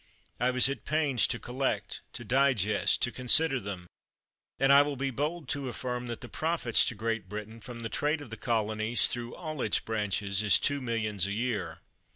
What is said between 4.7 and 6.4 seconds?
I will be bold to affirm that the